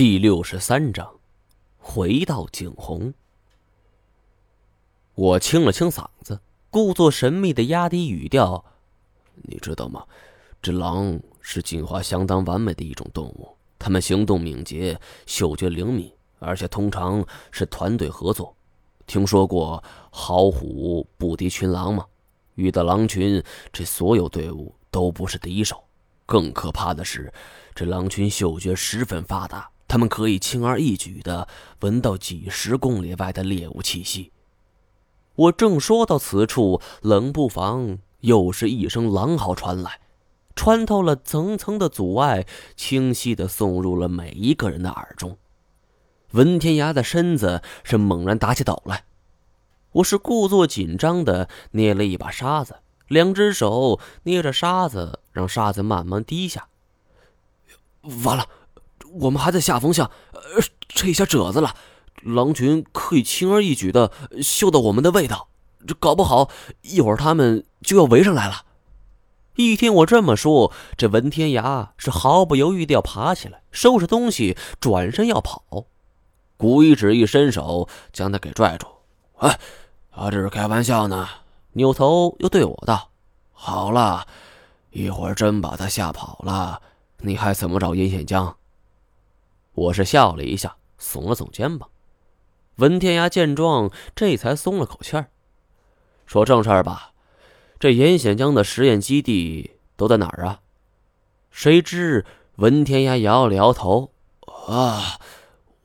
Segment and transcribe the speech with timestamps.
[0.00, 1.06] 第六十三章，
[1.76, 3.12] 回到景洪。
[5.14, 8.64] 我清了清嗓子，故作神秘的压低语调
[9.44, 10.02] ：“你知道吗？
[10.62, 18.56] 这狼是进化相当完美的一种动物，它们行动敏捷，嗅觉灵敏，而且通常是团队合作。
[19.06, 22.06] 听说过好虎不敌群狼吗？
[22.54, 25.84] 遇到狼群，这所有队伍都不是敌手。
[26.24, 27.30] 更可怕的是，
[27.74, 31.48] 这狼群嗅觉十分发达。”他们可以轻而易举地
[31.80, 34.30] 闻到几十公里外的猎物气息。
[35.34, 39.98] 我正说到此处，冷不防又是一声狼嚎传来，
[40.54, 45.36] 穿透了层层的阻碍，清晰地送入了每一个人的耳中。
[46.30, 49.02] 文天涯的身子是猛然打起抖来，
[49.90, 52.76] 我是故作紧张地捏了一把沙子，
[53.08, 56.68] 两只手捏着沙子，让沙子慢慢滴下。
[58.24, 58.46] 完了。
[59.18, 60.40] 我们还在下风巷，呃，
[60.88, 61.74] 这下褶子了。
[62.22, 64.12] 狼群可以轻而易举的
[64.42, 65.48] 嗅到我们的味道，
[65.86, 66.50] 这搞不好
[66.82, 68.66] 一会儿他们就要围上来了。
[69.56, 75.86] 一听我这么说，这文天涯是毫不犹豫的要爬起来，收拾东西，转身要跑。
[76.56, 78.86] 古一指一伸手将他给拽住
[79.40, 79.58] ：“哎，
[80.14, 81.26] 他这是开玩笑呢。”
[81.72, 83.10] 扭头又对我道
[83.52, 84.26] ：“好了，
[84.90, 86.82] 一会儿真把他吓跑了，
[87.18, 88.54] 你还怎么找阴险江？”
[89.74, 91.88] 我是笑了一下，耸了耸肩膀。
[92.76, 95.30] 文天涯见状，这才松了口气儿，
[96.26, 97.12] 说：“正事儿吧，
[97.78, 100.60] 这严显江的实验基地都在哪儿啊？”
[101.50, 102.24] 谁知
[102.56, 104.12] 文天涯摇了摇头
[104.68, 105.18] ：“啊，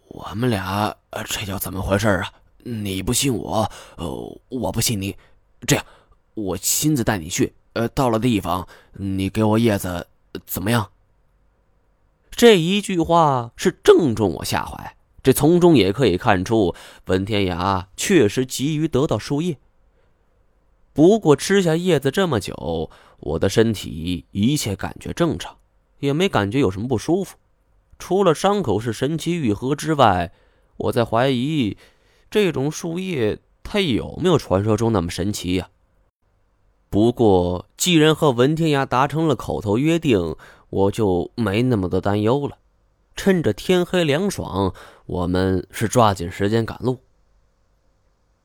[0.08, 2.32] 我们俩这叫怎么回事啊？
[2.64, 5.16] 你不信我，呃，我不信你。
[5.68, 5.86] 这样，
[6.34, 7.54] 我亲自带你去。
[7.74, 10.08] 呃，到了地方，你给我叶子，
[10.46, 10.90] 怎么样？”
[12.36, 19.58] 这一句话是正中我下怀，这从中也可以看出文天涯确实急于得到树叶。
[20.92, 25.56] 不过吃下叶子这么久，我的身体一切感觉正常，
[26.00, 27.38] 也没感觉有什么不舒服。
[27.98, 30.34] 除了伤口是神奇愈合之外，
[30.76, 31.78] 我在怀疑
[32.30, 35.70] 这种树叶它有没有传说中那么神奇呀？
[36.90, 40.36] 不过既然和文天涯达成了口头约定。
[40.70, 42.58] 我就没那么多担忧了。
[43.16, 44.74] 趁着天黑凉爽，
[45.06, 47.00] 我们是抓紧时间赶路。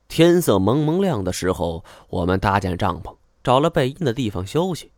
[0.07, 4.91] 天色蒙蒙亮的时候，我们搭建帐篷，找了背阴的地方休息。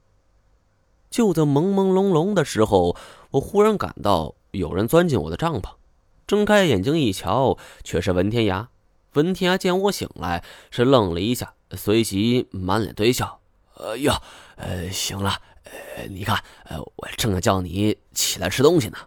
[1.10, 2.96] 就在朦朦胧胧的时候，
[3.32, 5.72] 我忽然感到有人钻进我的帐篷。
[6.26, 8.68] 睁开眼睛一瞧，却是文天涯。
[9.14, 13.40] 文天涯见我醒来，是愣了一下，随即满脸堆笑
[13.78, 14.22] ：“哎呀，
[14.56, 15.40] 呃，行了。”
[16.10, 18.98] 你看，呃，我正要叫你起来吃东西呢。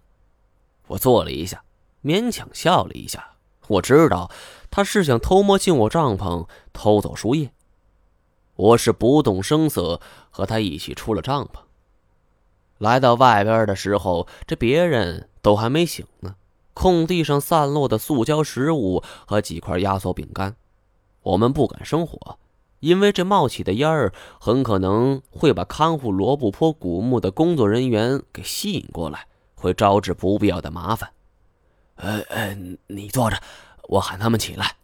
[0.87, 1.63] 我坐了一下，
[2.03, 3.33] 勉强笑了一下。
[3.69, 4.31] 我知道
[4.71, 7.51] 他是想偷摸进我帐篷偷走树叶。
[8.55, 10.01] 我是不动声色
[10.31, 11.59] 和他一起出了帐篷。
[12.79, 16.37] 来到外边的时候，这别人都还没醒呢。
[16.73, 20.55] 空地上散落的塑胶食物和几块压缩饼干，
[21.23, 22.39] 我们不敢生火。
[22.81, 31.11] 因为这冒起的烟儿很可能会把看护罗布泊古墓的工作人员给吸引过来，会招致不必要的麻烦。
[31.97, 32.57] 呃呃，
[32.89, 33.41] 你坐着，
[33.89, 34.77] 我喊他们起来。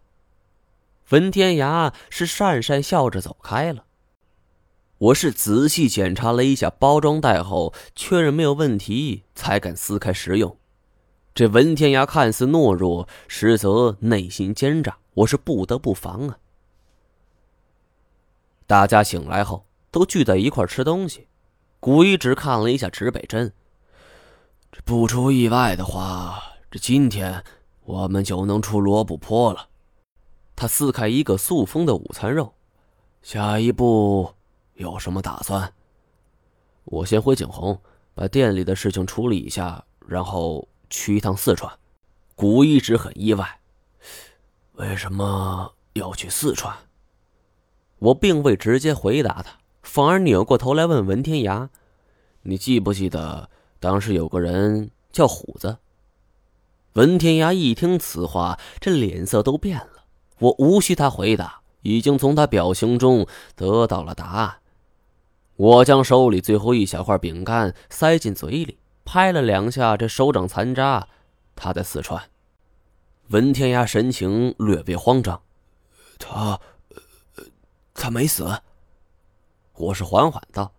[1.10, 3.84] 文天涯是讪讪笑着走开了。
[4.96, 10.56] 我是仔细检查了一下包装袋后，确认没有问题，才敢撕开食用。
[11.34, 16.38] 这文天涯看似懦弱，实则内心奸诈，我是不得不防啊。
[18.72, 21.28] 大家醒来后都聚在一块吃东西。
[21.78, 23.52] 古一只看了一下指北针，
[24.86, 27.44] 不出意外的话，这今天
[27.82, 29.68] 我们就能出罗布泊了。
[30.56, 32.54] 他撕开一个塑封的午餐肉，
[33.20, 34.32] 下一步
[34.76, 35.70] 有什么打算？
[36.84, 37.78] 我先回景洪，
[38.14, 41.70] 把店里的事情处理一下，然后去一趟四川。
[42.34, 43.60] 古一直很意外，
[44.76, 46.74] 为什么要去四川？
[48.02, 51.68] 我并未直接回答他，反而扭过头来问文天涯
[52.42, 55.76] ：“你记不记得当时有个人叫虎子？”
[56.94, 60.04] 文天涯一听此话，这脸色都变了。
[60.40, 64.56] 我无需他回答，已经从他表情中得到了答案。
[65.54, 71.06] 我将手里最后一小块饼干塞进嘴里，拍了两下这手掌残渣。
[71.54, 72.20] 他在四川。
[73.28, 75.40] 文天涯神情略微慌张，
[76.18, 76.58] 他。
[78.02, 78.44] 他没死。
[79.76, 80.72] 我是缓缓道：“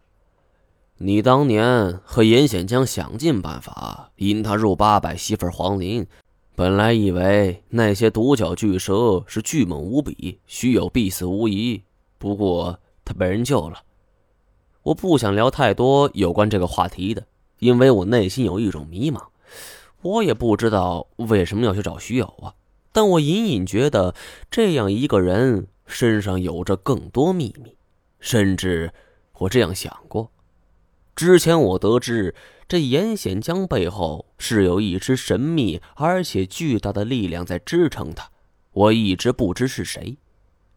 [0.99, 6.05] 你当年和严显江想尽办法引他入八百媳妇黄林，
[6.53, 11.81] 本来以为那些独角巨蛇是巨猛无比，徐有必死无疑。
[12.17, 13.83] 不过他被人救了。
[14.81, 17.25] 我不想聊太多有关这个话题的，
[17.59, 19.21] 因为我内心有一种迷茫。
[20.01, 22.53] 我也不知道为什么要去找徐有啊，
[22.91, 24.13] 但我隐隐觉得
[24.51, 27.77] 这样一个人身上有着更多秘密，
[28.19, 28.91] 甚至
[29.33, 30.31] 我这样想过。
[31.15, 32.33] 之前我得知，
[32.67, 38.31] 这严显江背后是有一支神秘而且巨大的力量在支撑他，
[38.71, 40.17] 我一直不知是谁。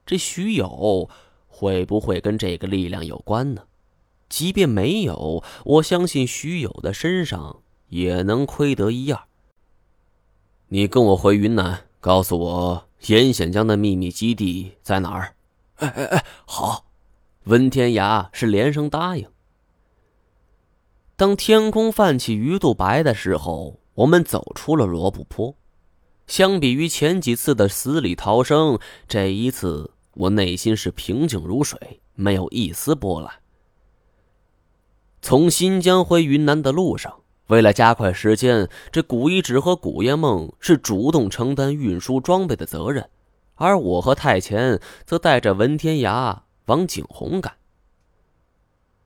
[0.05, 1.09] 这徐有
[1.49, 3.63] 会不会跟这个力量有关呢？
[4.29, 9.23] 即便没有，我相信徐有的身上也能窥得一二。
[10.69, 15.35] 你跟我回云南，告诉我严显江的秘密基地在哪儿？
[15.79, 16.87] 哎哎哎，好！
[17.47, 19.29] 温天涯是连声答应。
[21.17, 25.57] 当天空泛起鱼肚白的时候，我们走出了罗布泊。
[26.29, 28.79] 相比于前几次的死里逃生，
[29.09, 33.33] 这一次我内心是平静如水，没有一丝波澜。
[35.21, 43.09] 从新疆回云南的路上，为了加快时间，这古一指和古烟梦是主动承担运输装备的责任，
[43.55, 47.55] 而我和太前则带着文天涯往景洪赶。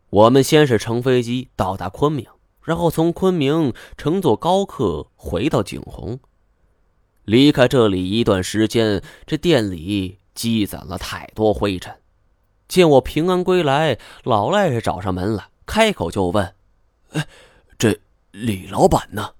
[0.09, 2.27] 我们先是乘飞机到达昆明，
[2.65, 6.19] 然后从昆明乘坐高客回到景洪。
[7.25, 11.95] 离开这里一段时间，这店里积攒了太多灰尘。
[12.67, 16.55] 见我平安归来，老赖是找上门了，开口就问
[17.13, 17.27] ：“哎，
[17.79, 18.01] 这
[18.33, 19.31] 李老板呢？”